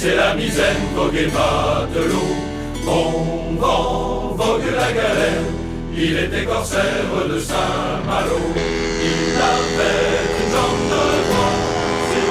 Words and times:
c'est 0.00 0.14
la 0.14 0.32
misaine, 0.34 0.76
vogue 0.94 1.12
de 1.12 2.02
l'eau. 2.10 2.30
Bon 2.84 3.56
vent, 3.58 4.34
vogue 4.36 4.70
la 4.76 4.92
galère, 4.92 5.42
il 5.92 6.16
était 6.16 6.44
corsaire 6.44 7.10
de 7.28 7.38
Saint-Malo. 7.40 8.38
Il 8.54 9.36
avait 9.54 10.22
une 10.38 10.50
jambe 10.54 10.84
de 10.92 11.04
bois, 11.28 11.54
sur 12.12 12.30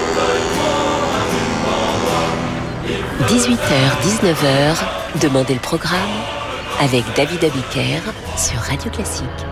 le 3.18 3.26
18h, 3.34 3.78
19h, 4.08 4.48
Demandez 5.22 5.56
le 5.56 5.60
programme 5.60 6.18
avec 6.80 7.04
David 7.18 7.44
Abiker 7.44 8.02
sur 8.38 8.60
Radio 8.62 8.90
Classique. 8.92 9.46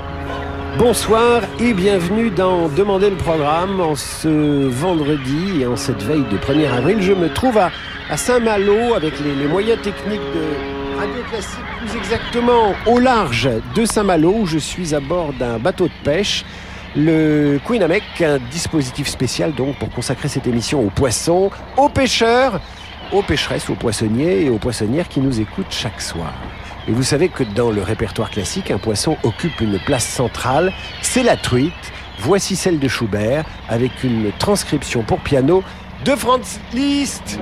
Bonsoir 0.78 1.42
et 1.60 1.74
bienvenue 1.74 2.30
dans 2.30 2.68
Demander 2.68 3.10
le 3.10 3.16
programme. 3.16 3.80
En 3.80 3.96
ce 3.96 4.68
vendredi 4.68 5.62
et 5.62 5.68
en 5.68 5.78
cette 5.78 6.04
veille 6.04 6.26
de 6.30 6.38
1er 6.38 6.70
avril, 6.70 7.02
je 7.02 7.14
me 7.14 7.30
trouve 7.34 7.58
à, 7.58 7.72
Saint-Malo 8.14 8.94
avec 8.94 9.14
les, 9.20 9.48
moyens 9.48 9.82
techniques 9.82 10.22
de 10.34 10.98
Radio 10.98 11.24
Classique, 11.30 11.60
plus 11.80 11.98
exactement 11.98 12.74
au 12.86 13.00
large 13.00 13.50
de 13.76 13.86
Saint-Malo 13.86 14.34
où 14.42 14.46
je 14.46 14.60
suis 14.60 14.94
à 14.96 15.00
bord 15.00 15.34
d'un 15.34 15.58
bateau 15.58 15.88
de 15.88 16.04
pêche. 16.04 16.46
Le 16.96 17.60
Queen 17.66 17.84
Amek, 17.84 18.04
un 18.22 18.38
dispositif 18.38 19.08
spécial 19.08 19.54
donc 19.54 19.78
pour 19.78 19.90
consacrer 19.90 20.30
cette 20.30 20.48
émission 20.48 20.80
aux 20.82 20.90
poissons, 20.92 21.50
aux 21.76 21.90
pêcheurs, 21.90 22.62
aux 23.12 23.22
pêcheresses, 23.22 23.70
aux 23.70 23.76
poissonniers 23.76 24.46
et 24.46 24.50
aux 24.50 24.60
poissonnières 24.60 25.10
qui 25.10 25.20
nous 25.20 25.42
écoutent 25.42 25.66
chaque 25.72 26.00
soir. 26.00 26.34
Et 26.88 26.92
vous 26.92 27.04
savez 27.04 27.28
que 27.28 27.44
dans 27.44 27.72
le 27.72 27.82
répertoire 27.82 28.30
classique, 28.30 28.72
un 28.72 28.78
poisson 28.78 29.18
occupe 29.24 29.60
une 29.60 29.80
place 29.80 30.06
centrale, 30.06 30.72
c'est 31.02 31.24
la 31.24 31.36
truite. 31.36 31.74
Voici 32.20 32.56
celle 32.56 32.80
de 32.80 32.88
Schubert 32.88 33.44
avec 33.68 34.04
une 34.04 34.32
transcription 34.40 35.02
pour 35.02 35.20
piano 35.20 35.64
de 36.06 36.12
Franz 36.16 36.60
Liszt. 36.72 37.40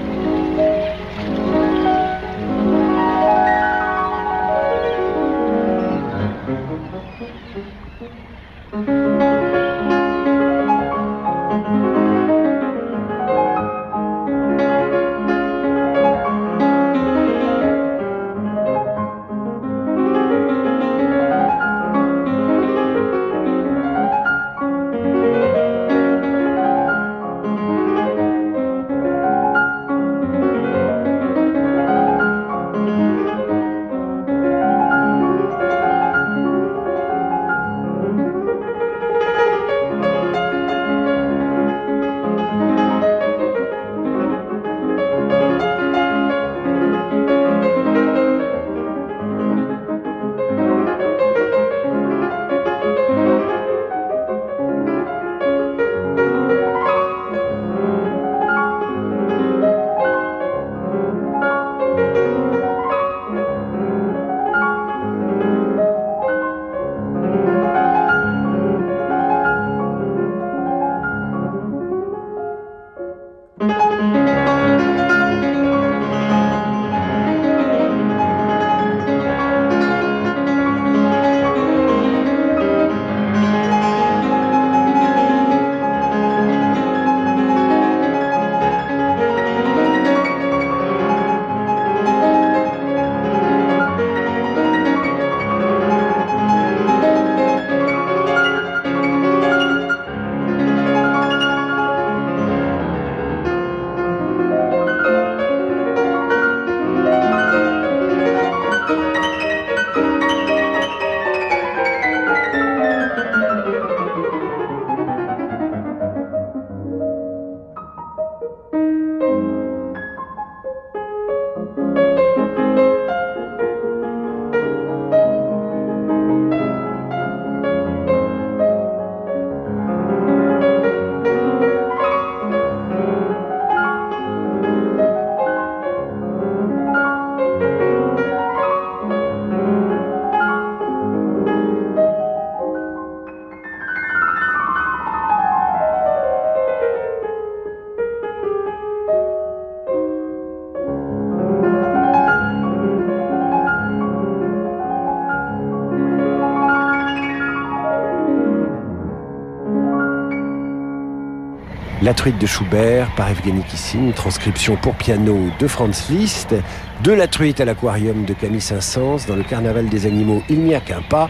La 162.04 162.14
truite 162.14 162.38
de 162.38 162.46
Schubert 162.46 163.10
par 163.16 163.30
Evgeny 163.30 163.64
Kissin, 163.64 164.12
transcription 164.14 164.76
pour 164.76 164.94
piano 164.94 165.50
de 165.58 165.68
Franz 165.68 166.12
Liszt, 166.12 166.54
de 167.02 167.12
La 167.14 167.28
truite 167.28 167.62
à 167.62 167.66
l'aquarium 167.66 168.26
de 168.26 168.34
Camille 168.34 168.60
Saint-Saëns, 168.60 169.26
dans 169.26 169.38
le 169.38 169.44
carnaval 169.44 169.88
des 169.88 170.06
animaux, 170.06 170.44
il 170.50 170.60
n'y 170.60 170.76
a 170.76 170.82
qu'un 170.82 171.02
pas, 171.02 171.30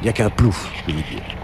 il 0.00 0.04
n'y 0.04 0.08
a 0.10 0.12
qu'un 0.12 0.28
plouf, 0.28 0.70
je 0.86 1.41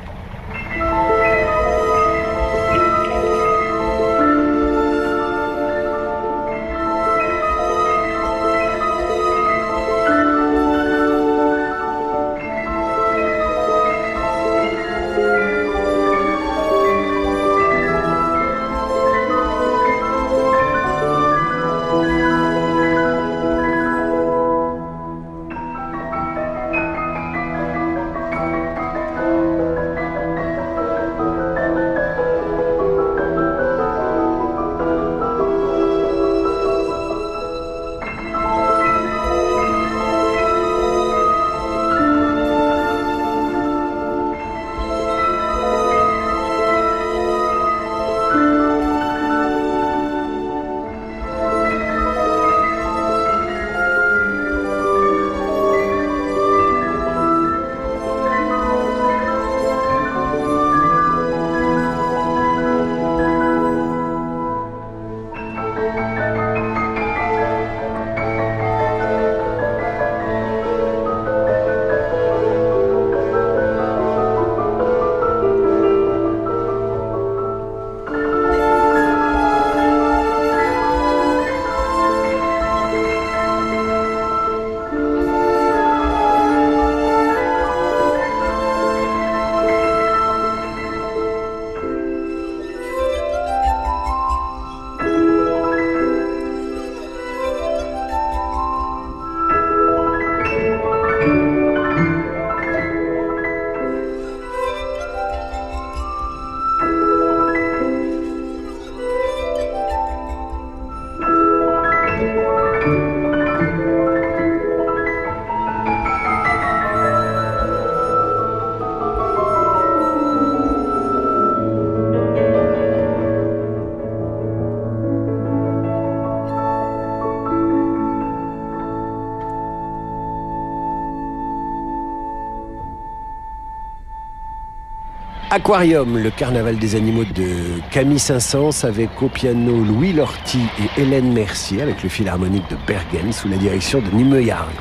Aquarium, 135.68 136.16
le 136.16 136.30
carnaval 136.30 136.78
des 136.78 136.96
animaux 136.96 137.26
de 137.26 137.78
Camille 137.90 138.18
Saint-Saëns 138.18 138.86
avec 138.86 139.20
au 139.20 139.28
piano 139.28 139.84
Louis 139.84 140.14
Lorty 140.14 140.60
et 140.78 141.02
Hélène 141.02 141.30
Mercier 141.30 141.82
avec 141.82 142.02
le 142.02 142.08
philharmonique 142.08 142.64
de 142.70 142.76
Bergen 142.86 143.30
sous 143.34 143.48
la 143.48 143.58
direction 143.58 144.00
de 144.00 144.08
Nimeyarg. 144.08 144.72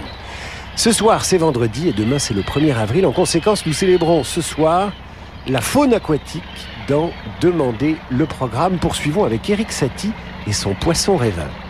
Ce 0.77 0.93
soir, 0.93 1.25
c'est 1.25 1.39
vendredi 1.39 1.89
et 1.89 1.91
demain, 1.91 2.19
c'est 2.19 2.33
le 2.33 2.41
1er 2.41 2.73
avril. 2.73 3.05
En 3.05 3.11
conséquence, 3.11 3.65
nous 3.65 3.73
célébrons 3.73 4.23
ce 4.23 4.39
soir 4.39 4.93
la 5.45 5.59
faune 5.59 5.93
aquatique 5.93 6.43
dans 6.87 7.11
Demander 7.41 7.97
le 8.09 8.25
programme. 8.25 8.77
Poursuivons 8.77 9.25
avec 9.25 9.49
Eric 9.49 9.73
Satie 9.73 10.13
et 10.47 10.53
son 10.53 10.73
poisson 10.73 11.17
rêveur. 11.17 11.66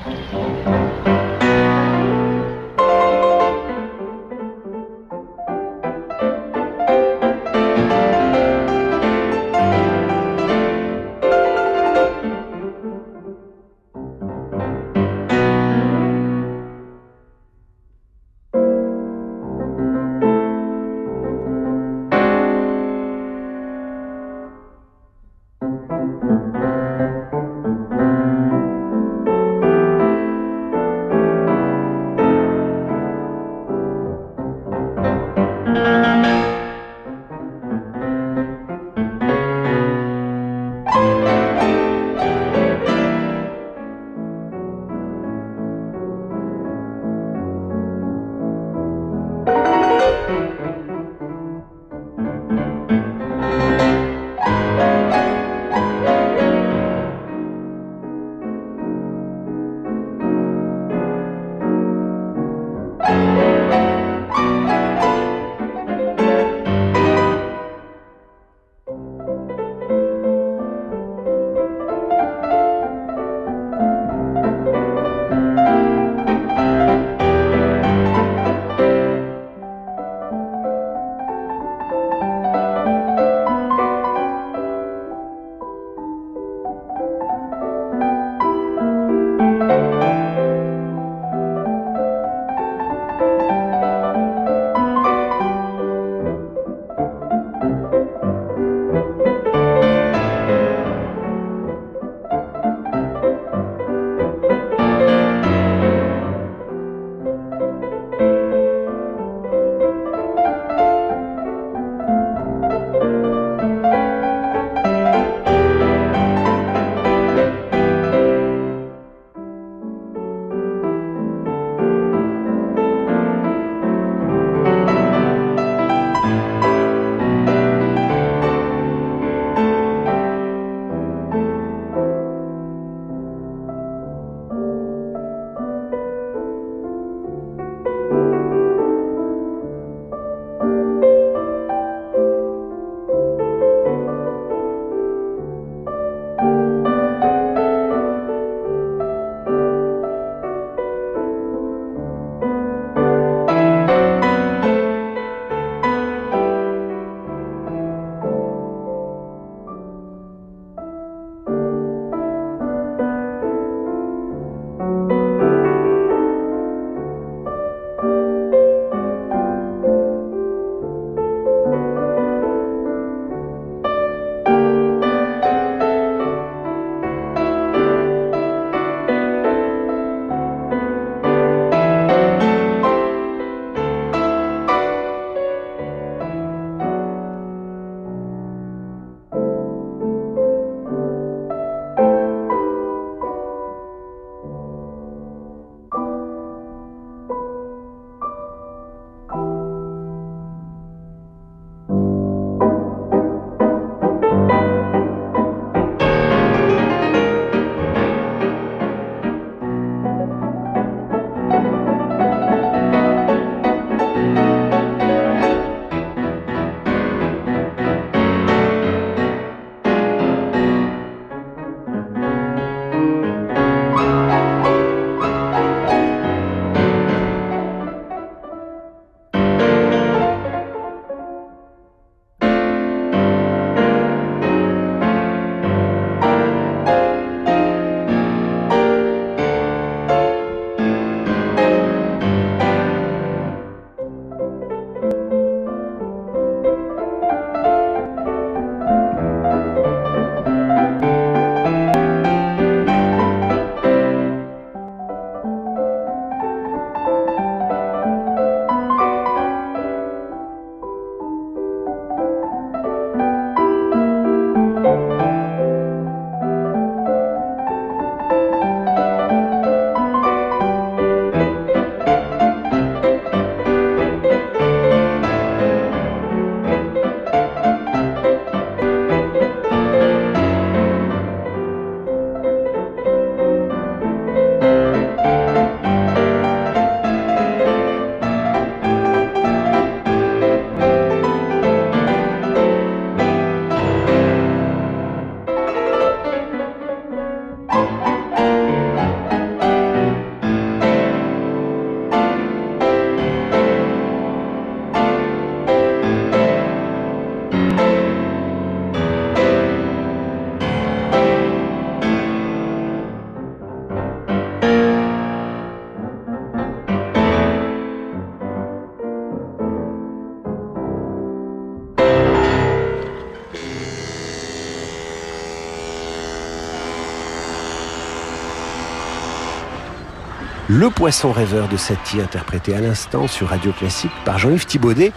Le 330.69 330.89
poisson 330.89 331.31
rêveur 331.31 331.69
de 331.69 331.77
Satie, 331.77 332.19
interprété 332.19 332.75
à 332.75 332.81
l'instant 332.81 333.27
sur 333.27 333.47
Radio 333.47 333.71
Classique 333.71 334.11
par 334.25 334.37
Jean-Yves 334.37 334.65
Thibaudet. 334.65 335.13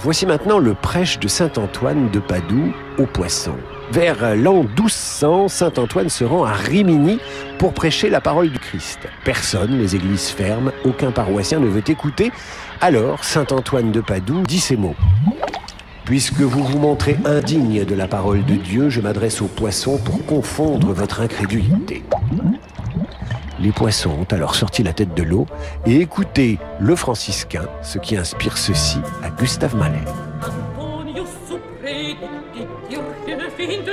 Voici 0.00 0.26
maintenant 0.26 0.58
le 0.58 0.74
prêche 0.74 1.20
de 1.20 1.28
Saint-Antoine 1.28 2.10
de 2.10 2.18
Padoue 2.18 2.72
au 2.98 3.06
poisson. 3.06 3.54
Vers 3.92 4.34
l'an 4.34 4.64
1200, 4.64 5.46
Saint-Antoine 5.46 6.08
se 6.08 6.24
rend 6.24 6.42
à 6.42 6.54
Rimini 6.54 7.20
pour 7.58 7.72
prêcher 7.72 8.10
la 8.10 8.20
parole 8.20 8.50
du 8.50 8.58
Christ. 8.58 8.98
Personne, 9.24 9.78
les 9.78 9.94
églises 9.94 10.30
ferment, 10.30 10.72
aucun 10.84 11.12
paroissien 11.12 11.60
ne 11.60 11.68
veut 11.68 11.88
écouter. 11.88 12.32
Alors, 12.80 13.22
Saint-Antoine 13.22 13.92
de 13.92 14.00
Padoue 14.00 14.42
dit 14.42 14.58
ces 14.58 14.76
mots. 14.76 14.96
Puisque 16.04 16.40
vous 16.40 16.64
vous 16.64 16.78
montrez 16.80 17.16
indigne 17.24 17.84
de 17.84 17.94
la 17.94 18.08
parole 18.08 18.44
de 18.44 18.54
Dieu, 18.54 18.88
je 18.88 19.00
m'adresse 19.00 19.40
aux 19.40 19.46
poissons 19.46 19.98
pour 19.98 20.26
confondre 20.26 20.92
votre 20.92 21.20
incrédulité. 21.20 22.02
Les 23.60 23.72
poissons 23.72 24.10
ont 24.10 24.34
alors 24.34 24.54
sorti 24.54 24.82
la 24.82 24.92
tête 24.92 25.14
de 25.14 25.22
l'eau 25.22 25.46
et 25.86 25.96
écouté 25.96 26.58
le 26.78 26.94
franciscain, 26.94 27.66
ce 27.82 27.98
qui 27.98 28.16
inspire 28.16 28.56
ceci 28.56 28.98
à 29.22 29.30
Gustave. 29.30 29.74
Karten 33.58 33.84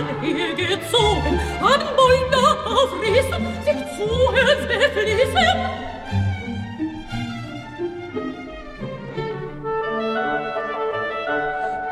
alle 0.00 0.54
gezogen, 0.54 1.40
an 1.60 1.80
Bäume 1.96 2.42
aufrissen, 2.64 3.46
sich 3.64 3.80
zuhören 3.96 4.68
beflissen. 4.68 5.58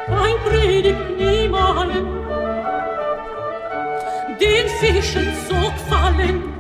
Kein 0.07 0.37
Predigt 0.45 1.19
niemalen, 1.19 2.07
den 4.41 4.69
Fischen 4.81 5.33
so 5.49 5.55
gefallen, 5.55 6.58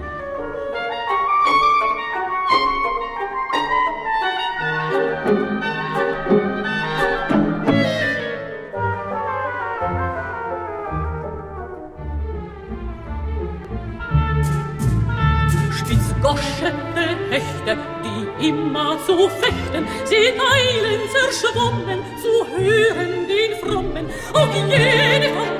immer 18.48 18.98
zu 19.04 19.28
fechten, 19.28 19.86
sie 20.04 20.16
eilen 20.16 21.02
zerschwommen, 21.12 22.00
zu 22.22 22.46
hören 22.56 23.26
den 23.28 23.52
Frommen, 23.60 24.06
und 24.06 24.70
jede 24.70 25.28
von 25.34 25.57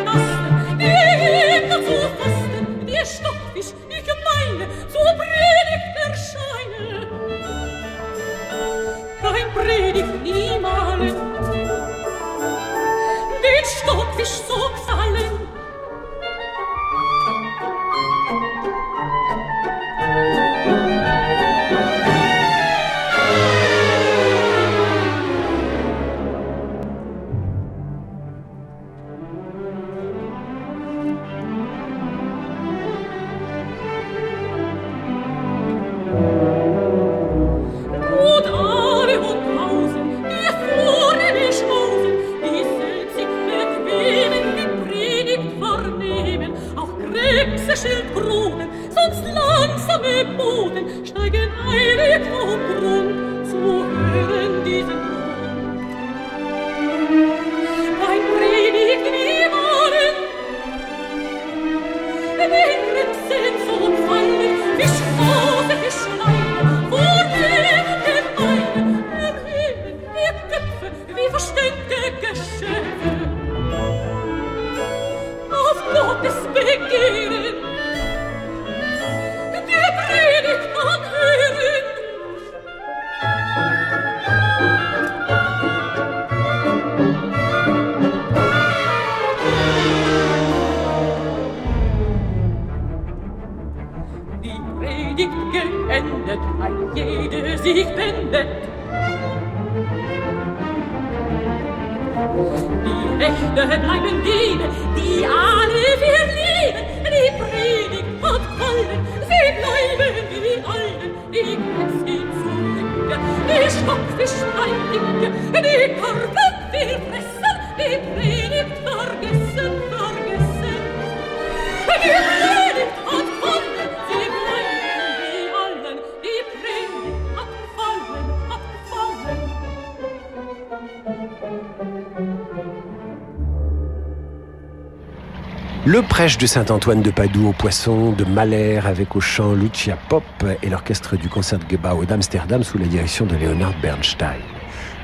De 136.36 136.46
Saint-Antoine 136.46 137.00
de 137.00 137.10
Padoue 137.10 137.48
au 137.48 137.52
poisson, 137.52 138.12
de 138.12 138.22
Mahler 138.24 138.80
avec 138.84 139.16
au 139.16 139.20
chant 139.20 139.54
Lucia 139.54 139.96
Pop 140.10 140.22
et 140.62 140.68
l'orchestre 140.68 141.16
du 141.16 141.26
Concertgebouw 141.26 142.04
d'Amsterdam 142.04 142.62
sous 142.62 142.76
la 142.76 142.86
direction 142.86 143.24
de 143.24 143.34
Leonard 143.34 143.72
Bernstein. 143.80 144.36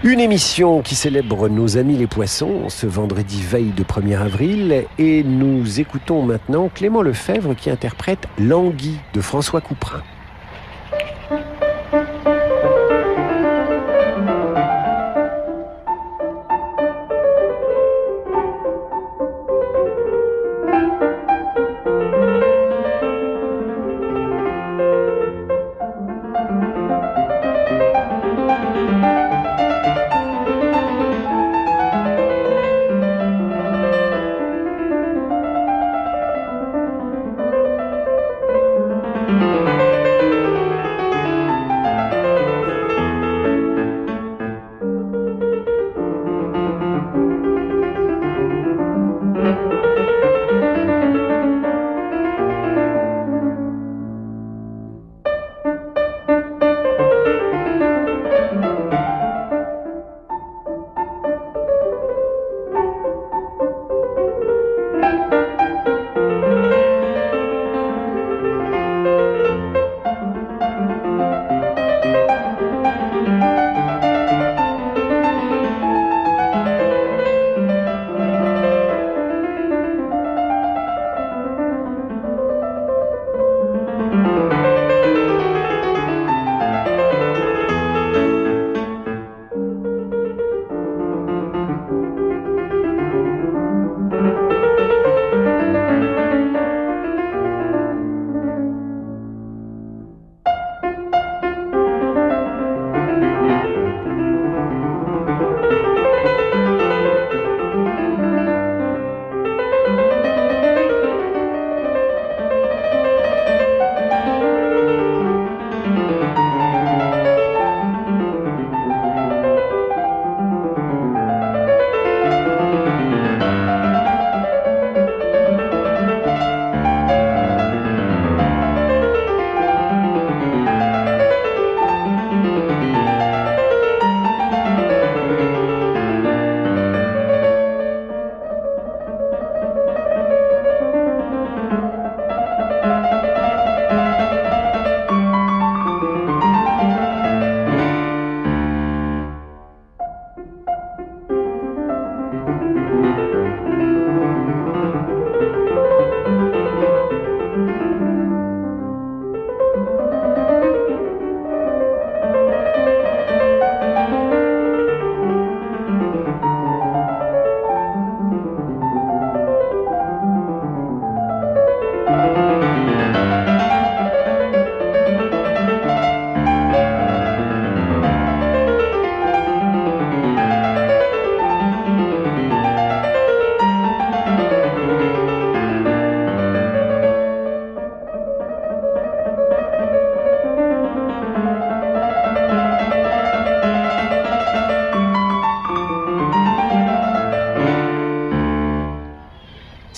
Une 0.03 0.21
émission 0.21 0.83
qui 0.83 0.95
célèbre 0.95 1.49
nos 1.49 1.79
amis 1.79 1.97
les 1.97 2.07
poissons 2.07 2.69
ce 2.69 2.87
vendredi 2.87 3.43
veille 3.43 3.73
de 3.73 3.83
1er 3.83 4.19
avril 4.19 4.85
et 4.99 5.25
nous 5.25 5.81
écoutons 5.81 6.23
maintenant 6.23 6.69
Clément 6.69 7.01
Lefebvre 7.01 7.57
qui 7.57 7.71
interprète 7.71 8.29
L'Anguille 8.39 9.01
de 9.15 9.23
François 9.23 9.63
Couperin. 9.63 10.03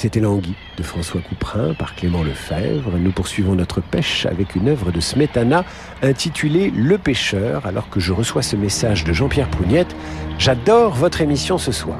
C'était 0.06 0.20
Languille 0.20 0.54
de 0.78 0.84
François 0.84 1.20
Couperin 1.20 1.74
par 1.74 1.96
Clément 1.96 2.22
Lefebvre. 2.22 2.92
Nous 2.96 3.10
poursuivons 3.10 3.56
notre 3.56 3.80
pêche 3.80 4.24
avec 4.24 4.54
une 4.54 4.68
œuvre 4.68 4.92
de 4.92 5.00
Smetana 5.00 5.64
intitulée 6.00 6.70
Le 6.70 6.96
pêcheur, 6.96 7.66
alors 7.66 7.90
que 7.90 7.98
je 7.98 8.12
reçois 8.12 8.42
ce 8.42 8.54
message 8.54 9.02
de 9.02 9.12
Jean-Pierre 9.12 9.50
Pougnette. 9.50 9.96
J'adore 10.38 10.94
votre 10.94 11.22
émission 11.22 11.58
ce 11.58 11.72
soir. 11.72 11.98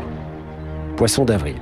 Poisson 0.97 1.25
d'avril. 1.25 1.57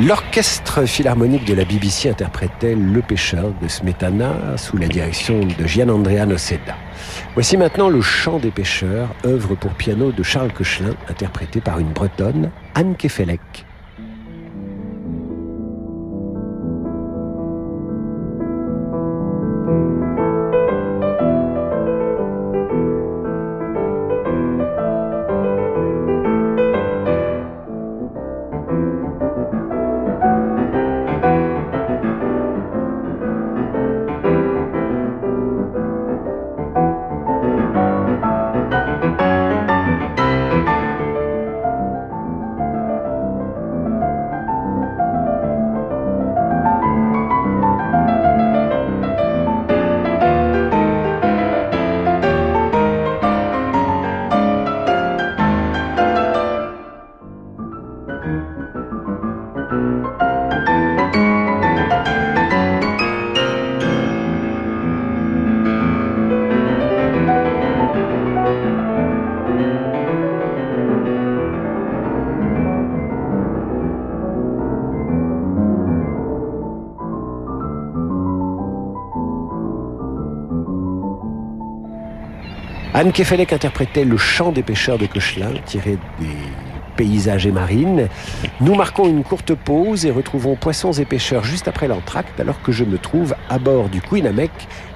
L'orchestre 0.00 0.86
philharmonique 0.86 1.44
de 1.44 1.54
la 1.54 1.64
BBC 1.64 2.08
interprétait 2.08 2.76
Le 2.76 3.02
pêcheur 3.02 3.52
de 3.60 3.66
Smetana 3.66 4.56
sous 4.56 4.76
la 4.76 4.86
direction 4.86 5.40
de 5.40 5.66
Gian 5.66 5.88
Andrea 5.88 6.24
Noceda. 6.24 6.76
Voici 7.34 7.56
maintenant 7.56 7.88
Le 7.88 8.00
chant 8.00 8.38
des 8.38 8.52
pêcheurs, 8.52 9.08
œuvre 9.24 9.56
pour 9.56 9.72
piano 9.72 10.12
de 10.12 10.22
Charles 10.22 10.52
Koechlin, 10.52 10.94
interprété 11.08 11.60
par 11.60 11.80
une 11.80 11.88
bretonne, 11.88 12.52
Anne 12.76 12.94
Kefelec. 12.94 13.66
Anne 82.98 83.12
Kefelec 83.12 83.52
interprétait 83.52 84.04
Le 84.04 84.16
chant 84.16 84.50
des 84.50 84.64
pêcheurs 84.64 84.98
de 84.98 85.06
Cochelin, 85.06 85.52
tiré 85.64 85.98
des 86.18 86.36
paysages 86.96 87.46
et 87.46 87.52
marines. 87.52 88.08
Nous 88.60 88.74
marquons 88.74 89.06
une 89.06 89.22
courte 89.22 89.54
pause 89.54 90.04
et 90.04 90.10
retrouvons 90.10 90.56
Poissons 90.56 90.90
et 90.90 91.04
pêcheurs 91.04 91.44
juste 91.44 91.68
après 91.68 91.86
l'entracte, 91.86 92.40
alors 92.40 92.60
que 92.60 92.72
je 92.72 92.82
me 92.82 92.98
trouve 92.98 93.36
à 93.48 93.60
bord 93.60 93.88
du 93.88 94.00
Queen 94.00 94.28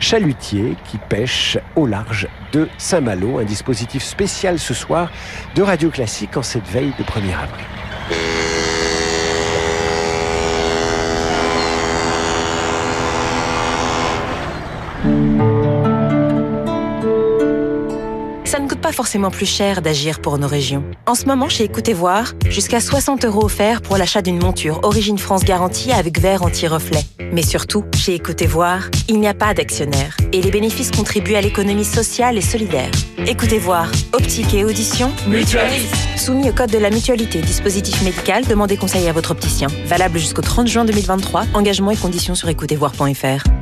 chalutier 0.00 0.74
qui 0.84 0.98
pêche 0.98 1.58
au 1.76 1.86
large 1.86 2.26
de 2.50 2.68
Saint-Malo, 2.76 3.38
un 3.38 3.44
dispositif 3.44 4.02
spécial 4.02 4.58
ce 4.58 4.74
soir 4.74 5.12
de 5.54 5.62
Radio 5.62 5.88
Classique 5.88 6.36
en 6.36 6.42
cette 6.42 6.66
veille 6.66 6.94
de 6.98 7.04
1er 7.04 7.34
avril. 7.40 7.81
Forcément 19.02 19.32
plus 19.32 19.46
cher 19.46 19.82
d'agir 19.82 20.20
pour 20.20 20.38
nos 20.38 20.46
régions. 20.46 20.84
En 21.08 21.16
ce 21.16 21.26
moment, 21.26 21.48
chez 21.48 21.64
Écoutez 21.64 21.92
Voir, 21.92 22.34
jusqu'à 22.48 22.78
60 22.80 23.24
euros 23.24 23.46
offerts 23.46 23.82
pour 23.82 23.96
l'achat 23.96 24.22
d'une 24.22 24.40
monture 24.40 24.78
Origine 24.84 25.18
France 25.18 25.42
garantie 25.42 25.90
avec 25.90 26.20
verre 26.20 26.44
anti-reflet. 26.44 27.02
Mais 27.32 27.42
surtout, 27.42 27.84
chez 27.96 28.14
Écoutez 28.14 28.46
Voir, 28.46 28.88
il 29.08 29.18
n'y 29.18 29.26
a 29.26 29.34
pas 29.34 29.54
d'actionnaire 29.54 30.16
et 30.32 30.40
les 30.40 30.52
bénéfices 30.52 30.92
contribuent 30.92 31.34
à 31.34 31.40
l'économie 31.40 31.84
sociale 31.84 32.38
et 32.38 32.40
solidaire. 32.40 32.92
Écoutez 33.26 33.58
Voir, 33.58 33.90
optique 34.12 34.54
et 34.54 34.64
audition, 34.64 35.10
mutualiste. 35.26 35.96
Soumis 36.16 36.50
au 36.50 36.52
code 36.52 36.70
de 36.70 36.78
la 36.78 36.90
mutualité, 36.90 37.40
dispositif 37.40 38.04
médical, 38.04 38.44
demandez 38.46 38.76
conseil 38.76 39.08
à 39.08 39.12
votre 39.12 39.32
opticien. 39.32 39.66
Valable 39.86 40.20
jusqu'au 40.20 40.42
30 40.42 40.68
juin 40.68 40.84
2023. 40.84 41.46
Engagement 41.54 41.90
et 41.90 41.96
conditions 41.96 42.36
sur 42.36 42.48
écoutezvoir.fr. 42.48 43.61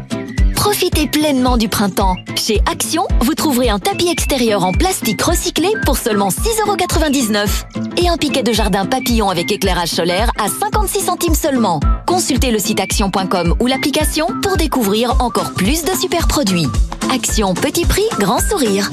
Profitez 0.60 1.06
pleinement 1.06 1.56
du 1.56 1.70
printemps. 1.70 2.16
Chez 2.36 2.60
Action, 2.70 3.06
vous 3.22 3.34
trouverez 3.34 3.70
un 3.70 3.78
tapis 3.78 4.08
extérieur 4.08 4.62
en 4.62 4.72
plastique 4.72 5.22
recyclé 5.22 5.68
pour 5.86 5.96
seulement 5.96 6.28
6,99€ 6.28 8.02
et 8.02 8.10
un 8.10 8.18
piquet 8.18 8.42
de 8.42 8.52
jardin 8.52 8.84
papillon 8.84 9.30
avec 9.30 9.50
éclairage 9.50 9.88
solaire 9.88 10.30
à 10.38 10.48
56 10.48 11.00
centimes 11.00 11.34
seulement. 11.34 11.80
Consultez 12.06 12.50
le 12.50 12.58
site 12.58 12.78
action.com 12.78 13.54
ou 13.58 13.66
l'application 13.66 14.26
pour 14.42 14.58
découvrir 14.58 15.22
encore 15.22 15.54
plus 15.54 15.82
de 15.82 15.92
super 15.98 16.28
produits. 16.28 16.68
Action 17.10 17.54
petit 17.54 17.86
prix, 17.86 18.04
grand 18.18 18.38
sourire. 18.38 18.90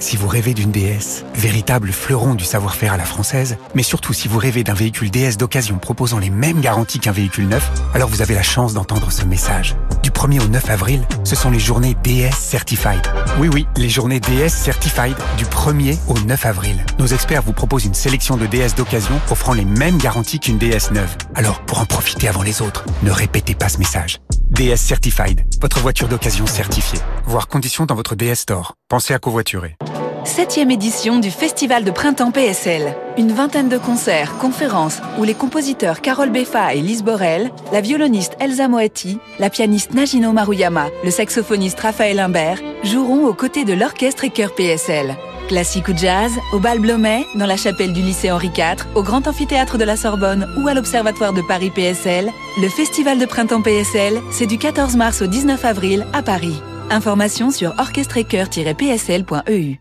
Si 0.00 0.16
vous 0.16 0.28
rêvez 0.28 0.54
d'une 0.54 0.70
DS, 0.70 1.26
véritable 1.34 1.92
fleuron 1.92 2.34
du 2.34 2.42
savoir-faire 2.42 2.94
à 2.94 2.96
la 2.96 3.04
française, 3.04 3.58
mais 3.74 3.82
surtout 3.82 4.14
si 4.14 4.28
vous 4.28 4.38
rêvez 4.38 4.64
d'un 4.64 4.72
véhicule 4.72 5.10
DS 5.10 5.36
d'occasion 5.36 5.76
proposant 5.76 6.18
les 6.18 6.30
mêmes 6.30 6.62
garanties 6.62 7.00
qu'un 7.00 7.12
véhicule 7.12 7.48
neuf, 7.48 7.70
alors 7.92 8.08
vous 8.08 8.22
avez 8.22 8.34
la 8.34 8.42
chance 8.42 8.72
d'entendre 8.72 9.12
ce 9.12 9.26
message. 9.26 9.76
Du 10.02 10.10
1er 10.10 10.40
au 10.40 10.48
9 10.48 10.70
avril, 10.70 11.06
ce 11.30 11.36
sont 11.36 11.50
les 11.52 11.60
journées 11.60 11.96
DS 12.02 12.32
Certified. 12.32 13.06
Oui 13.38 13.48
oui, 13.52 13.64
les 13.76 13.88
journées 13.88 14.18
DS 14.18 14.48
Certified 14.48 15.14
du 15.38 15.44
1er 15.44 15.96
au 16.08 16.18
9 16.18 16.44
avril. 16.44 16.84
Nos 16.98 17.06
experts 17.06 17.42
vous 17.42 17.52
proposent 17.52 17.84
une 17.84 17.94
sélection 17.94 18.36
de 18.36 18.46
DS 18.46 18.74
d'occasion 18.76 19.14
offrant 19.30 19.52
les 19.52 19.64
mêmes 19.64 19.96
garanties 19.98 20.40
qu'une 20.40 20.58
DS 20.58 20.90
neuve. 20.90 21.14
Alors, 21.36 21.60
pour 21.66 21.78
en 21.78 21.86
profiter 21.86 22.26
avant 22.26 22.42
les 22.42 22.62
autres, 22.62 22.84
ne 23.04 23.12
répétez 23.12 23.54
pas 23.54 23.68
ce 23.68 23.78
message. 23.78 24.18
DS 24.50 24.78
Certified, 24.78 25.44
votre 25.60 25.78
voiture 25.78 26.08
d'occasion 26.08 26.48
certifiée. 26.48 26.98
Voir 27.26 27.46
conditions 27.46 27.86
dans 27.86 27.94
votre 27.94 28.16
DS 28.16 28.34
Store. 28.34 28.74
Pensez 28.88 29.14
à 29.14 29.20
covoiturer. 29.20 29.76
Septième 30.24 30.70
édition 30.70 31.18
du 31.18 31.30
Festival 31.30 31.82
de 31.82 31.90
Printemps 31.90 32.30
PSL. 32.30 32.94
Une 33.16 33.32
vingtaine 33.32 33.70
de 33.70 33.78
concerts, 33.78 34.36
conférences 34.38 35.00
où 35.18 35.24
les 35.24 35.32
compositeurs 35.34 36.02
Carole 36.02 36.30
Beffa 36.30 36.74
et 36.74 36.82
Lise 36.82 37.02
Borel, 37.02 37.50
la 37.72 37.80
violoniste 37.80 38.36
Elsa 38.38 38.68
Moetti, 38.68 39.18
la 39.38 39.48
pianiste 39.48 39.94
Najino 39.94 40.32
Maruyama, 40.32 40.88
le 41.04 41.10
saxophoniste 41.10 41.80
Raphaël 41.80 42.20
Imbert 42.20 42.58
joueront 42.84 43.24
aux 43.26 43.32
côtés 43.32 43.64
de 43.64 43.72
l'orchestre 43.72 44.24
et 44.24 44.30
chœur 44.30 44.54
PSL. 44.54 45.16
Classique 45.48 45.88
ou 45.88 45.96
jazz, 45.96 46.32
au 46.52 46.58
bal 46.58 46.80
Blomet, 46.80 47.24
dans 47.34 47.46
la 47.46 47.56
chapelle 47.56 47.94
du 47.94 48.02
lycée 48.02 48.30
Henri 48.30 48.50
IV, 48.56 48.86
au 48.94 49.02
Grand 49.02 49.26
Amphithéâtre 49.26 49.78
de 49.78 49.84
la 49.84 49.96
Sorbonne 49.96 50.46
ou 50.58 50.68
à 50.68 50.74
l'Observatoire 50.74 51.32
de 51.32 51.40
Paris 51.42 51.70
PSL, 51.70 52.30
le 52.60 52.68
Festival 52.68 53.18
de 53.18 53.26
Printemps 53.26 53.62
PSL, 53.62 54.20
c'est 54.30 54.46
du 54.46 54.58
14 54.58 54.96
mars 54.96 55.22
au 55.22 55.26
19 55.26 55.64
avril 55.64 56.06
à 56.12 56.22
Paris. 56.22 56.60
Informations 56.90 57.50
sur 57.50 57.74
orchestrecoeur-psl.eu. 57.78 59.80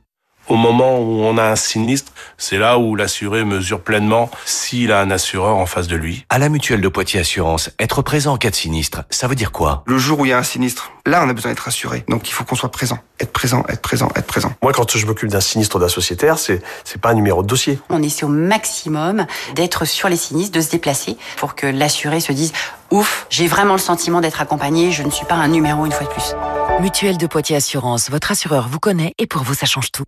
Au 0.50 0.56
moment 0.56 0.98
où 0.98 1.22
on 1.22 1.38
a 1.38 1.44
un 1.44 1.56
sinistre, 1.56 2.12
c'est 2.40 2.58
là 2.58 2.80
où 2.80 2.96
l'assuré 2.96 3.44
mesure 3.44 3.82
pleinement 3.82 4.32
s'il 4.46 4.92
a 4.92 5.00
un 5.00 5.12
assureur 5.12 5.56
en 5.58 5.68
face 5.68 5.88
de 5.88 5.96
lui. 5.96 6.26
À 6.30 6.40
la 6.40 6.50
mutuelle 6.50 6.82
de 6.82 6.88
Poitiers 6.88 7.20
Assurance, 7.20 7.70
être 7.78 8.02
présent 8.02 8.34
en 8.34 8.38
cas 8.38 8.50
de 8.50 8.56
sinistre, 8.56 9.04
ça 9.12 9.28
veut 9.28 9.36
dire 9.36 9.52
quoi? 9.52 9.84
Le 9.86 10.00
jour 10.00 10.20
où 10.20 10.26
il 10.26 10.30
y 10.30 10.34
a 10.34 10.40
un 10.40 10.44
sinistre, 10.44 10.92
là 11.06 11.22
on 11.24 11.30
a 11.30 11.34
besoin 11.34 11.52
d'être 11.52 11.68
assuré. 11.68 12.04
Donc 12.10 12.28
il 12.30 12.32
faut 12.32 12.46
qu'on 12.46 12.56
soit 12.56 12.72
présent. 12.72 12.98
Être 13.20 13.32
présent, 13.32 13.64
être 13.70 13.82
présent, 13.82 14.10
être 14.16 14.26
présent. 14.26 14.52
Moi 14.64 14.72
quand 14.72 14.98
je 14.98 15.06
m'occupe 15.06 15.30
d'un 15.30 15.40
sinistre 15.40 15.78
d'un 15.78 15.88
sociétaire, 15.88 16.40
c'est 16.40 16.64
c'est 16.84 17.00
pas 17.00 17.10
un 17.10 17.14
numéro 17.14 17.44
de 17.44 17.48
dossier. 17.48 17.80
On 17.90 18.02
essaie 18.02 18.26
au 18.26 18.30
maximum 18.30 19.28
d'être 19.54 19.86
sur 19.86 20.10
les 20.10 20.18
sinistres, 20.18 20.58
de 20.58 20.62
se 20.62 20.72
déplacer 20.72 21.16
pour 21.38 21.54
que 21.54 21.68
l'assuré 21.68 22.22
se 22.22 22.32
dise 22.32 22.54
ouf, 22.90 23.28
j'ai 23.30 23.46
vraiment 23.46 23.74
le 23.74 23.80
sentiment 23.80 24.20
d'être 24.20 24.42
accompagné, 24.42 24.92
je 24.92 25.04
ne 25.04 25.12
suis 25.12 25.28
pas 25.28 25.36
un 25.36 25.48
numéro 25.48 25.86
une 25.86 25.92
fois 25.92 26.08
de 26.08 26.12
plus. 26.12 26.34
Mutuelle 26.82 27.20
de 27.20 27.28
Poitiers 27.28 27.58
Assurance, 27.58 28.10
votre 28.10 28.32
assureur 28.32 28.68
vous 28.68 28.80
connaît 28.80 29.14
et 29.20 29.28
pour 29.28 29.44
vous 29.44 29.54
ça 29.54 29.68
change 29.68 29.92
tout. 29.92 30.06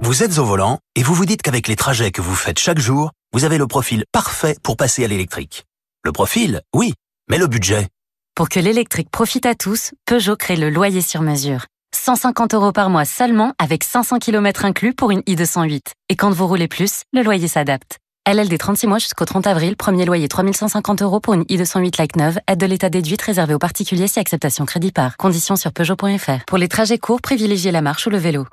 Vous 0.00 0.22
êtes 0.22 0.38
au 0.38 0.44
volant 0.44 0.78
et 0.96 1.02
vous 1.02 1.14
vous 1.14 1.24
dites 1.24 1.42
qu'avec 1.42 1.68
les 1.68 1.76
trajets 1.76 2.10
que 2.10 2.20
vous 2.20 2.34
faites 2.34 2.58
chaque 2.58 2.78
jour, 2.78 3.12
vous 3.32 3.44
avez 3.44 3.56
le 3.56 3.66
profil 3.66 4.04
parfait 4.10 4.56
pour 4.62 4.76
passer 4.76 5.04
à 5.04 5.08
l'électrique. 5.08 5.64
Le 6.04 6.10
profil, 6.12 6.60
oui, 6.74 6.94
mais 7.30 7.38
le 7.38 7.46
budget 7.46 7.88
Pour 8.34 8.48
que 8.48 8.58
l'électrique 8.58 9.10
profite 9.10 9.46
à 9.46 9.54
tous, 9.54 9.92
Peugeot 10.06 10.36
crée 10.36 10.56
le 10.56 10.70
loyer 10.70 11.02
sur 11.02 11.22
mesure. 11.22 11.66
150 11.94 12.54
euros 12.54 12.72
par 12.72 12.90
mois 12.90 13.04
seulement 13.04 13.52
avec 13.60 13.84
500 13.84 14.18
km 14.18 14.64
inclus 14.64 14.92
pour 14.92 15.12
une 15.12 15.20
i208. 15.20 15.82
Et 16.08 16.16
quand 16.16 16.30
vous 16.30 16.46
roulez 16.46 16.68
plus, 16.68 17.02
le 17.12 17.22
loyer 17.22 17.48
s'adapte. 17.48 17.98
LLD 18.28 18.58
36 18.58 18.86
mois 18.88 18.98
jusqu'au 18.98 19.24
30 19.24 19.46
avril, 19.46 19.76
premier 19.76 20.04
loyer 20.04 20.26
3150 20.26 21.02
euros 21.02 21.20
pour 21.20 21.34
une 21.34 21.44
i208 21.44 21.98
Like 21.98 22.16
9, 22.16 22.38
aide 22.48 22.58
de 22.58 22.66
l'état 22.66 22.90
déduite 22.90 23.22
réservée 23.22 23.54
aux 23.54 23.58
particuliers 23.58 24.08
si 24.08 24.18
acceptation 24.18 24.66
crédit 24.66 24.92
par. 24.92 25.16
Conditions 25.16 25.56
sur 25.56 25.72
Peugeot.fr. 25.72 26.44
Pour 26.46 26.58
les 26.58 26.68
trajets 26.68 26.98
courts, 26.98 27.20
privilégiez 27.20 27.70
la 27.70 27.82
marche 27.82 28.06
ou 28.06 28.10
le 28.10 28.18
vélo. 28.18 28.46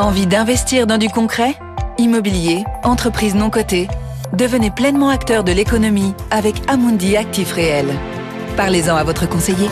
Envie 0.00 0.26
d'investir 0.26 0.86
dans 0.86 0.96
du 0.96 1.10
concret? 1.10 1.54
Immobilier, 1.98 2.64
entreprise 2.84 3.34
non 3.34 3.50
cotée 3.50 3.86
Devenez 4.32 4.70
pleinement 4.70 5.10
acteur 5.10 5.44
de 5.44 5.52
l'économie 5.52 6.14
avec 6.30 6.54
Amundi 6.68 7.18
Actif 7.18 7.52
Réel. 7.52 7.86
Parlez-en 8.56 8.96
à 8.96 9.04
votre 9.04 9.28
conseiller. 9.28 9.68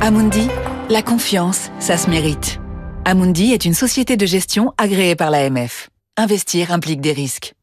Amundi, 0.00 0.48
la 0.90 1.02
confiance, 1.02 1.70
ça 1.78 1.96
se 1.96 2.10
mérite. 2.10 2.58
Amundi 3.04 3.52
est 3.52 3.64
une 3.64 3.74
société 3.74 4.16
de 4.16 4.26
gestion 4.26 4.72
agréée 4.76 5.14
par 5.14 5.30
l'AMF. 5.30 5.88
Investir 6.16 6.72
implique 6.72 7.00
des 7.00 7.12
risques. 7.12 7.54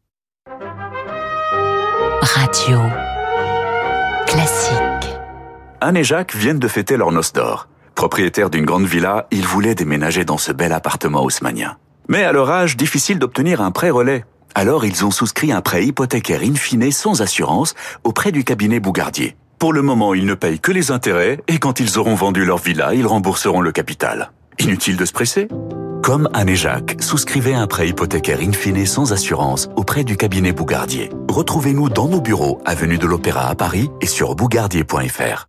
Radio 2.21 2.77
classique. 4.27 5.13
Anne 5.81 5.97
et 5.97 6.05
Jacques 6.05 6.35
viennent 6.35 6.59
de 6.59 6.69
fêter 6.69 6.95
leur 6.95 7.11
noce 7.11 7.33
d'or. 7.33 7.67
Propriétaires 7.99 8.49
d'une 8.49 8.63
grande 8.63 8.85
villa, 8.85 9.27
ils 9.29 9.45
voulaient 9.45 9.75
déménager 9.75 10.23
dans 10.23 10.37
ce 10.37 10.53
bel 10.53 10.71
appartement 10.71 11.21
haussmanien. 11.21 11.75
Mais 12.07 12.23
à 12.23 12.31
leur 12.31 12.49
âge, 12.49 12.77
difficile 12.77 13.19
d'obtenir 13.19 13.59
un 13.59 13.71
prêt 13.71 13.89
relais. 13.89 14.23
Alors 14.55 14.85
ils 14.85 15.03
ont 15.03 15.11
souscrit 15.11 15.51
un 15.51 15.59
prêt 15.59 15.85
hypothécaire 15.85 16.39
in 16.41 16.55
fine 16.55 16.89
sans 16.93 17.21
assurance 17.21 17.75
auprès 18.05 18.31
du 18.31 18.45
cabinet 18.45 18.79
Bougardier. 18.79 19.35
Pour 19.59 19.73
le 19.73 19.81
moment, 19.81 20.13
ils 20.13 20.25
ne 20.25 20.33
payent 20.33 20.61
que 20.61 20.71
les 20.71 20.91
intérêts 20.91 21.41
et 21.49 21.59
quand 21.59 21.81
ils 21.81 21.99
auront 21.99 22.15
vendu 22.15 22.45
leur 22.45 22.59
villa, 22.59 22.93
ils 22.93 23.05
rembourseront 23.05 23.59
le 23.59 23.73
capital. 23.73 24.31
Inutile 24.59 24.95
de 24.95 25.03
se 25.03 25.11
presser 25.11 25.49
Comme 26.01 26.29
Anne 26.33 26.47
et 26.47 26.55
Jacques, 26.55 26.95
souscrivez 27.01 27.53
un 27.53 27.67
prêt 27.67 27.89
hypothécaire 27.89 28.39
in 28.41 28.53
fine 28.53 28.85
sans 28.85 29.11
assurance 29.11 29.67
auprès 29.75 30.05
du 30.05 30.15
cabinet 30.15 30.53
Bougardier. 30.53 31.09
Retrouvez-nous 31.27 31.89
dans 31.89 32.07
nos 32.07 32.21
bureaux, 32.21 32.61
avenue 32.63 32.97
de 32.97 33.07
l'Opéra 33.07 33.49
à 33.49 33.55
Paris 33.55 33.91
et 33.99 34.07
sur 34.07 34.35
bougardier.fr. 34.35 35.48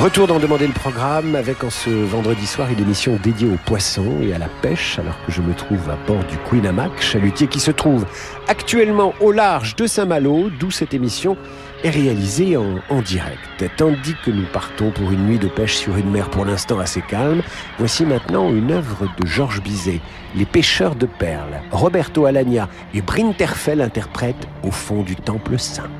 Retour 0.00 0.26
dans 0.26 0.38
Demander 0.38 0.66
le 0.66 0.72
programme 0.72 1.34
avec 1.34 1.62
en 1.62 1.68
ce 1.68 1.90
vendredi 1.90 2.46
soir 2.46 2.70
une 2.70 2.80
émission 2.80 3.18
dédiée 3.22 3.48
aux 3.48 3.58
poissons 3.66 4.22
et 4.22 4.32
à 4.32 4.38
la 4.38 4.48
pêche 4.62 4.98
alors 4.98 5.14
que 5.26 5.30
je 5.30 5.42
me 5.42 5.52
trouve 5.52 5.90
à 5.90 5.98
bord 6.06 6.24
du 6.24 6.38
Queen 6.48 6.66
Hamac, 6.66 7.02
chalutier 7.02 7.48
qui 7.48 7.60
se 7.60 7.70
trouve 7.70 8.06
actuellement 8.48 9.12
au 9.20 9.30
large 9.30 9.76
de 9.76 9.86
Saint-Malo, 9.86 10.48
d'où 10.58 10.70
cette 10.70 10.94
émission 10.94 11.36
est 11.84 11.90
réalisé 11.90 12.56
en, 12.56 13.02
direct. 13.02 13.66
Tandis 13.76 14.16
que 14.24 14.30
nous 14.30 14.46
partons 14.50 14.90
pour 14.90 15.12
une 15.12 15.26
nuit 15.26 15.38
de 15.38 15.48
pêche 15.48 15.76
sur 15.76 15.94
une 15.98 16.10
mer 16.10 16.30
pour 16.30 16.46
l'instant 16.46 16.78
assez 16.78 17.02
calme, 17.02 17.42
voici 17.78 18.06
maintenant 18.06 18.48
une 18.48 18.72
œuvre 18.72 19.06
de 19.20 19.26
Georges 19.26 19.62
Bizet, 19.62 20.00
Les 20.34 20.46
pêcheurs 20.46 20.94
de 20.94 21.04
perles. 21.04 21.60
Roberto 21.72 22.24
Alagna 22.24 22.70
et 22.94 23.02
Brinterfell 23.02 23.82
interprètent 23.82 24.48
Au 24.62 24.70
fond 24.70 25.02
du 25.02 25.14
temple 25.14 25.58
saint. 25.58 25.90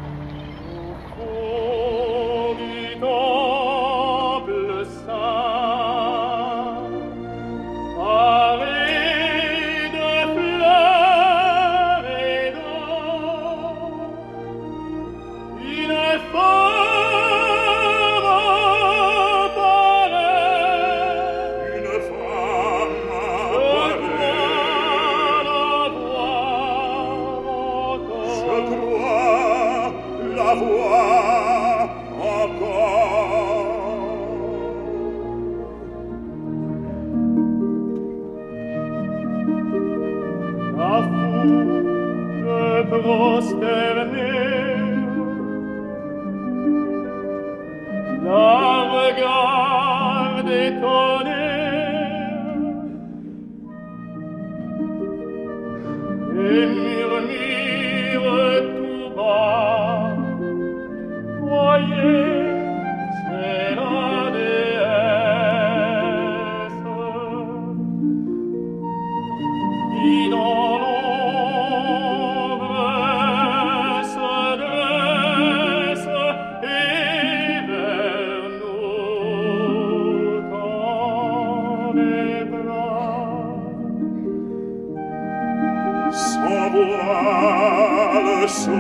vorale 86.73 88.49
se 88.49 88.71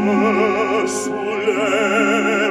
soulève 0.87 2.50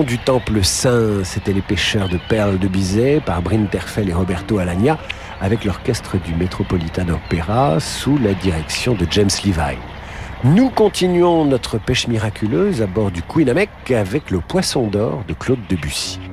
du 0.00 0.16
temple 0.18 0.64
saint, 0.64 1.22
c'était 1.22 1.52
les 1.52 1.60
pêcheurs 1.60 2.08
de 2.08 2.18
perles 2.30 2.58
de 2.58 2.66
Bizet 2.66 3.20
par 3.20 3.42
Bryn 3.42 3.66
Terfel 3.66 4.08
et 4.08 4.14
Roberto 4.14 4.56
Alagna 4.58 4.98
avec 5.40 5.66
l'orchestre 5.66 6.16
du 6.16 6.34
Metropolitan 6.34 7.06
Opera 7.10 7.78
sous 7.78 8.16
la 8.16 8.32
direction 8.32 8.94
de 8.94 9.06
James 9.10 9.30
Levi. 9.44 9.76
Nous 10.44 10.70
continuons 10.70 11.44
notre 11.44 11.76
pêche 11.76 12.08
miraculeuse 12.08 12.80
à 12.80 12.86
bord 12.86 13.10
du 13.10 13.22
Queen 13.22 13.50
avec 13.50 14.30
le 14.30 14.40
Poisson 14.40 14.86
d'or 14.86 15.24
de 15.28 15.34
Claude 15.34 15.60
Debussy. 15.68 16.31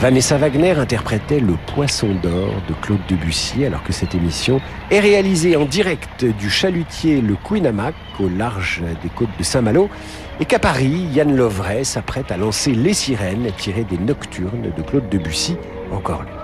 Vanessa 0.00 0.38
Wagner 0.38 0.70
interprétait 0.70 1.40
Le 1.40 1.56
Poisson 1.74 2.14
d'or 2.22 2.54
de 2.66 2.72
Claude 2.80 3.00
Debussy, 3.06 3.66
alors 3.66 3.82
que 3.82 3.92
cette 3.92 4.14
émission 4.14 4.58
est 4.90 4.98
réalisée 4.98 5.56
en 5.56 5.66
direct 5.66 6.24
du 6.24 6.48
chalutier 6.48 7.20
Le 7.20 7.36
Queen 7.36 7.70
au 8.18 8.28
large 8.30 8.82
des 9.02 9.10
côtes 9.10 9.28
de 9.38 9.42
Saint-Malo, 9.42 9.90
et 10.40 10.46
qu'à 10.46 10.58
Paris, 10.58 11.06
Yann 11.12 11.36
Lovray 11.36 11.84
s'apprête 11.84 12.32
à 12.32 12.38
lancer 12.38 12.72
Les 12.72 12.94
Sirènes 12.94 13.52
tirées 13.58 13.84
des 13.84 13.98
Nocturnes 13.98 14.72
de 14.74 14.82
Claude 14.82 15.10
Debussy, 15.10 15.58
encore 15.92 16.22
lui. 16.22 16.39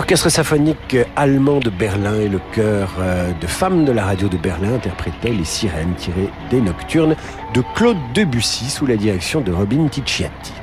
L'orchestre 0.00 0.30
symphonique 0.30 0.96
allemand 1.14 1.60
de 1.60 1.68
Berlin 1.68 2.18
et 2.18 2.28
le 2.28 2.40
chœur 2.54 2.88
euh, 3.00 3.32
de 3.38 3.46
femmes 3.46 3.84
de 3.84 3.92
la 3.92 4.06
radio 4.06 4.28
de 4.28 4.38
Berlin 4.38 4.76
interprétaient 4.76 5.28
les 5.28 5.44
sirènes 5.44 5.92
tirées 5.94 6.30
des 6.50 6.62
nocturnes 6.62 7.14
de 7.52 7.62
Claude 7.74 7.98
Debussy 8.14 8.70
sous 8.70 8.86
la 8.86 8.96
direction 8.96 9.42
de 9.42 9.52
Robin 9.52 9.88
Ticciati. 9.88 10.54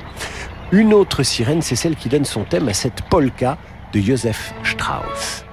Une 0.72 0.92
autre 0.92 1.22
sirène, 1.22 1.62
c'est 1.62 1.76
celle 1.76 1.94
qui 1.94 2.08
donne 2.08 2.24
son 2.24 2.42
thème 2.42 2.68
à 2.68 2.74
cette 2.74 3.02
polka 3.02 3.58
de 3.92 4.00
Joseph 4.00 4.52
Strauss. 4.64 5.44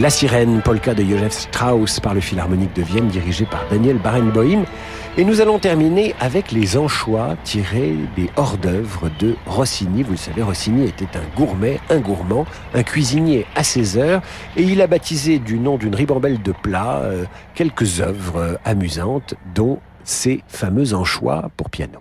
La 0.00 0.10
sirène, 0.10 0.62
polka 0.62 0.94
de 0.94 1.02
Josef 1.02 1.32
Strauss 1.32 1.98
par 1.98 2.14
le 2.14 2.20
Philharmonique 2.20 2.72
de 2.76 2.82
Vienne 2.82 3.08
dirigé 3.08 3.44
par 3.44 3.64
Daniel 3.68 3.98
Barenboim. 3.98 4.62
Et 5.16 5.24
nous 5.24 5.40
allons 5.40 5.58
terminer 5.58 6.14
avec 6.20 6.52
les 6.52 6.76
anchois 6.76 7.36
tirés 7.42 7.96
des 8.14 8.30
hors-d'œuvre 8.36 9.10
de 9.18 9.34
Rossini. 9.46 10.04
Vous 10.04 10.12
le 10.12 10.16
savez, 10.16 10.40
Rossini 10.40 10.86
était 10.86 11.16
un 11.16 11.36
gourmet, 11.36 11.80
un 11.90 11.98
gourmand, 11.98 12.46
un 12.74 12.84
cuisinier 12.84 13.44
à 13.56 13.64
ses 13.64 13.98
heures. 13.98 14.22
Et 14.56 14.62
il 14.62 14.80
a 14.82 14.86
baptisé 14.86 15.40
du 15.40 15.58
nom 15.58 15.76
d'une 15.76 15.96
ribambelle 15.96 16.40
de 16.42 16.52
plats 16.52 17.00
euh, 17.02 17.24
quelques 17.56 18.00
œuvres 18.00 18.60
amusantes, 18.64 19.34
dont 19.52 19.80
ces 20.04 20.44
fameux 20.46 20.94
anchois 20.94 21.50
pour 21.56 21.70
piano. 21.70 21.98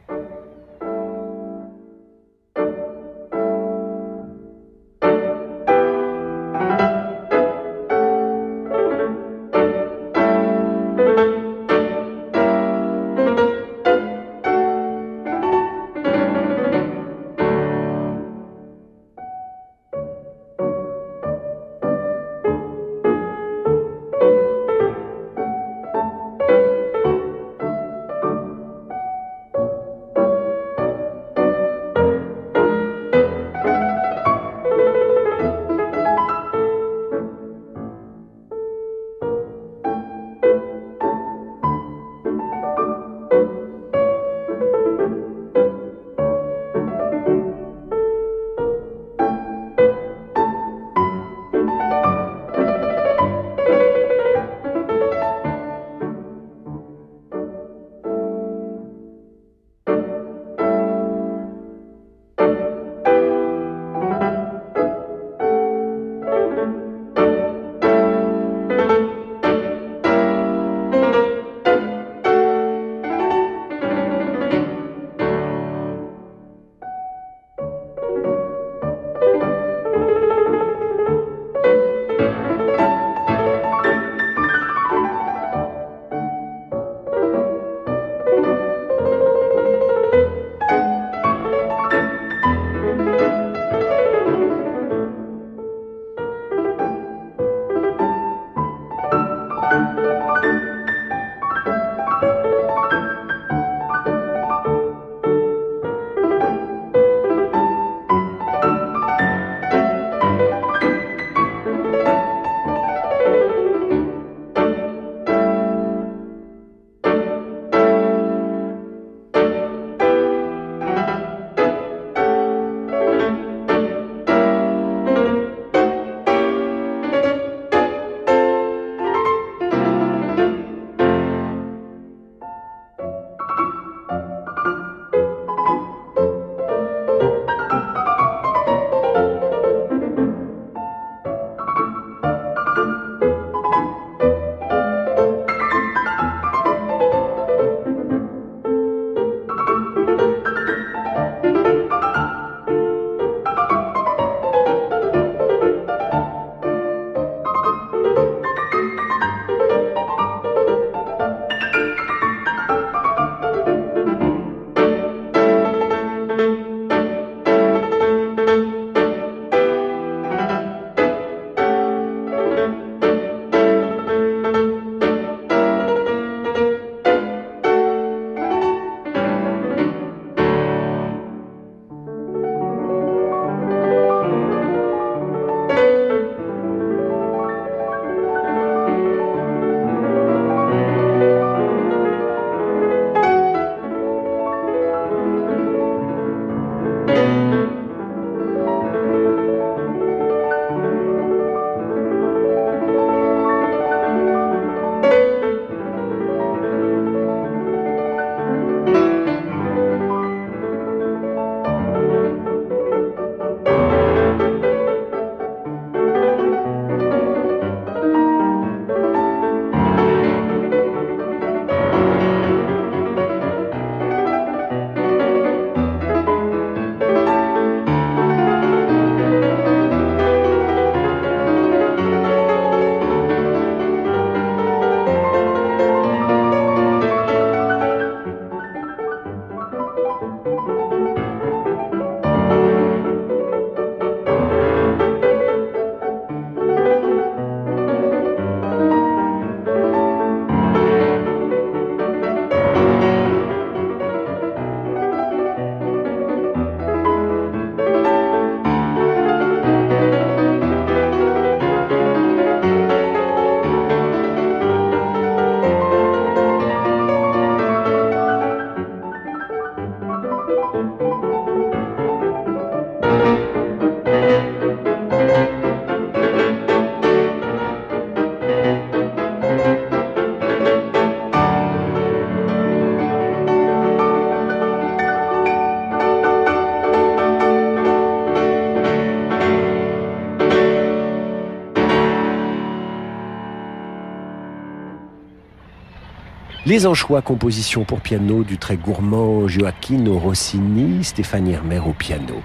Les 296.67 296.85
Anchois, 296.85 297.21
composition 297.21 297.85
pour 297.85 298.01
piano 298.01 298.43
du 298.43 298.57
très 298.57 298.75
gourmand 298.75 299.47
Gioacchino 299.47 300.19
Rossini, 300.19 301.01
Stéphane 301.01 301.47
Hirmer 301.47 301.79
au 301.79 301.93
piano. 301.93 302.41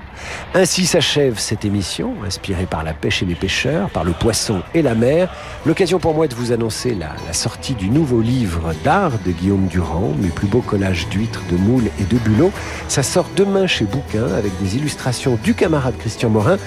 Ainsi 0.55 0.87
s'achève 0.87 1.41
cette 1.41 1.65
émission, 1.65 2.15
inspirée 2.25 2.67
par 2.67 2.85
la 2.85 2.95
pêche 2.95 3.25
et 3.25 3.27
les 3.27 3.35
pêcheurs, 3.35 3.91
par 3.91 4.05
le 4.05 4.13
poisson 4.13 4.63
et 4.75 4.83
la 4.83 4.95
mer. 4.95 5.35
L'occasion 5.67 5.99
pour 5.99 6.15
moi 6.15 6.29
de 6.29 6.37
vous 6.37 6.53
annoncer 6.53 6.95
la, 6.95 7.09
la 7.27 7.33
sortie 7.33 7.75
du 7.75 7.91
nouveau 7.91 8.21
livre 8.21 8.73
d'art 8.85 9.19
de 9.27 9.33
Guillaume 9.33 9.67
Durand, 9.67 10.15
Mes 10.21 10.29
plus 10.29 10.47
beaux 10.47 10.61
collages 10.61 11.09
d'huîtres, 11.09 11.43
de 11.51 11.57
moules 11.57 11.91
et 12.01 12.05
de 12.05 12.19
bulots. 12.19 12.53
Ça 12.87 13.03
sort 13.03 13.29
demain 13.35 13.67
chez 13.67 13.87
Bouquin 13.87 14.33
avec 14.39 14.53
des 14.63 14.77
illustrations 14.77 15.37
du 15.43 15.55
camarade 15.55 15.97
Christian 15.99 16.31
Morin. 16.31 16.59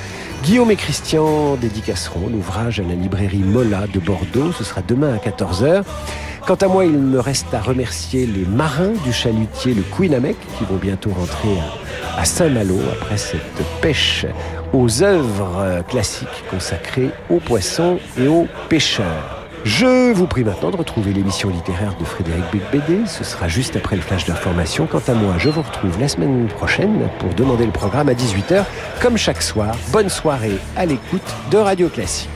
Guillaume 0.46 0.70
et 0.70 0.76
Christian 0.76 1.56
dédicaceront 1.56 2.30
l'ouvrage 2.30 2.80
à 2.80 2.84
la 2.84 2.94
librairie 2.94 3.40
Mola 3.40 3.88
de 3.92 4.00
Bordeaux. 4.00 4.52
Ce 4.52 4.64
sera 4.64 4.84
demain 4.84 5.16
à 5.16 5.18
14h. 5.18 5.84
Quant 6.46 6.54
à 6.54 6.68
moi, 6.68 6.86
il 6.86 6.92
me 6.92 7.20
reste 7.20 7.52
à 7.52 7.60
remercier 7.60 8.28
les 8.28 8.46
marins 8.46 8.94
du 9.04 9.12
chalutier 9.12 9.74
le 9.74 9.82
Queen 9.82 10.14
Amec 10.14 10.38
qui 10.60 10.64
vont 10.66 10.76
bientôt 10.76 11.10
rentrer 11.10 11.58
à 12.16 12.26
Saint-Malo 12.26 12.78
après 12.92 13.18
cette 13.18 13.42
pêche 13.82 14.28
aux 14.72 15.02
œuvres 15.02 15.84
classiques 15.90 16.44
consacrées 16.52 17.10
aux 17.32 17.40
poissons 17.40 17.98
et 18.20 18.28
aux 18.28 18.46
pêcheurs. 18.70 19.35
Je 19.66 20.14
vous 20.14 20.28
prie 20.28 20.44
maintenant 20.44 20.70
de 20.70 20.78
retrouver 20.78 21.12
l'émission 21.12 21.50
littéraire 21.50 21.96
de 22.00 22.06
Frédéric 22.06 22.44
Becbédé. 22.54 23.08
Ce 23.08 23.24
sera 23.24 23.48
juste 23.48 23.76
après 23.76 23.96
le 23.96 24.04
flash 24.04 24.26
d'information. 24.26 24.86
Quant 24.86 25.02
à 25.08 25.16
moi, 25.16 25.34
je 25.40 25.50
vous 25.50 25.64
retrouve 25.64 26.00
la 26.00 26.08
semaine 26.08 26.46
prochaine 26.46 27.10
pour 27.18 27.34
demander 27.34 27.66
le 27.66 27.72
programme 27.72 28.08
à 28.08 28.14
18h, 28.14 28.64
comme 29.02 29.18
chaque 29.18 29.42
soir. 29.42 29.76
Bonne 29.92 30.10
soirée 30.10 30.60
à 30.76 30.86
l'écoute 30.86 31.24
de 31.50 31.58
Radio 31.58 31.90
Classique. 31.90 32.30